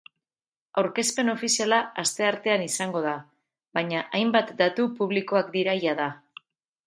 Aurkezpen 0.81 1.27
ofiziala 1.33 1.77
asteartean 2.03 2.63
izango 2.69 3.03
da, 3.05 3.13
baina 3.79 4.01
hainbat 4.21 4.51
datu 4.65 4.87
publikoak 5.01 5.55
dira 5.59 5.77
jada. 5.87 6.09